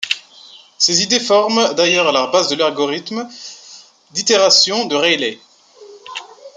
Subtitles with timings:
[0.79, 3.29] Ces idées forment d'ailleurs la base de l’algorithme
[4.15, 5.39] d’itération de Rayleigh.